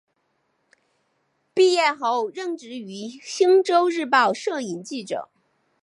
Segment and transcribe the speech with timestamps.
[1.53, 5.29] 毕业后任职于星洲日报摄影记者。